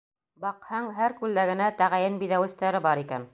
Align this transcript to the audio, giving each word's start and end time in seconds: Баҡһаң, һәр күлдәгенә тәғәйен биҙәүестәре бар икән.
Баҡһаң, 0.45 0.87
һәр 0.99 1.15
күлдәгенә 1.19 1.67
тәғәйен 1.83 2.17
биҙәүестәре 2.25 2.83
бар 2.89 3.05
икән. 3.05 3.29